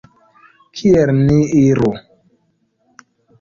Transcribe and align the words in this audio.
Kiel 0.79 1.09
ni 1.25 1.37
iru? 1.65 1.91